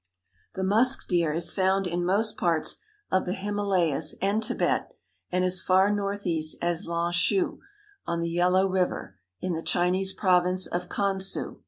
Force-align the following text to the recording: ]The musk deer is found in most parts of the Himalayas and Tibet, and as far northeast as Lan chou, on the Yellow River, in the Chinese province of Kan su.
]The 0.55 0.63
musk 0.63 1.07
deer 1.07 1.31
is 1.31 1.51
found 1.53 1.85
in 1.85 2.03
most 2.03 2.35
parts 2.35 2.77
of 3.11 3.25
the 3.27 3.33
Himalayas 3.33 4.15
and 4.19 4.41
Tibet, 4.41 4.89
and 5.31 5.45
as 5.45 5.61
far 5.61 5.91
northeast 5.91 6.57
as 6.59 6.87
Lan 6.87 7.11
chou, 7.13 7.59
on 8.07 8.19
the 8.19 8.27
Yellow 8.31 8.67
River, 8.67 9.17
in 9.41 9.53
the 9.53 9.61
Chinese 9.61 10.11
province 10.13 10.65
of 10.65 10.89
Kan 10.89 11.19
su. 11.21 11.59